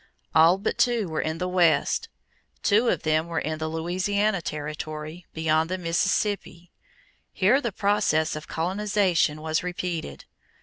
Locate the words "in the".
1.21-1.47, 3.37-3.67